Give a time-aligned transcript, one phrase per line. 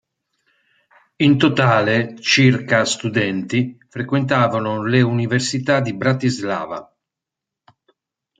[1.17, 6.91] In totale circa studenti frequentano le università di Bratislava.